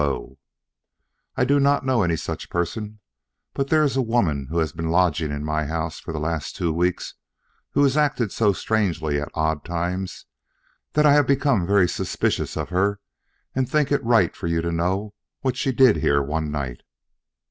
[1.37, 3.01] I do not know any such person,
[3.53, 6.55] but there is a woman who has been lodging in my house for the last
[6.55, 7.13] two weeks
[7.73, 10.25] who has acted so strangely at odd times
[10.93, 12.99] that I have become very suspicious of her,
[13.53, 16.81] and think it right for you to know what she did here one night.